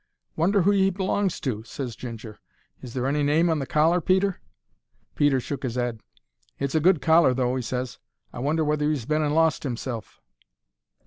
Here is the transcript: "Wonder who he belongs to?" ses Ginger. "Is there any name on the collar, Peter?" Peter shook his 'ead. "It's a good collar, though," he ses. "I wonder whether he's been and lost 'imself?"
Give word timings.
"Wonder 0.35 0.63
who 0.63 0.71
he 0.71 0.89
belongs 0.89 1.39
to?" 1.41 1.63
ses 1.63 1.95
Ginger. 1.95 2.39
"Is 2.81 2.95
there 2.95 3.05
any 3.05 3.21
name 3.21 3.51
on 3.51 3.59
the 3.59 3.67
collar, 3.67 4.01
Peter?" 4.01 4.41
Peter 5.13 5.39
shook 5.39 5.61
his 5.61 5.77
'ead. 5.77 6.01
"It's 6.57 6.73
a 6.73 6.79
good 6.79 7.03
collar, 7.03 7.35
though," 7.35 7.55
he 7.55 7.61
ses. 7.61 7.99
"I 8.33 8.39
wonder 8.39 8.63
whether 8.65 8.89
he's 8.89 9.05
been 9.05 9.21
and 9.21 9.35
lost 9.35 9.63
'imself?" 9.63 10.19